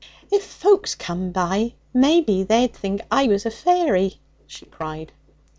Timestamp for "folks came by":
0.43-1.73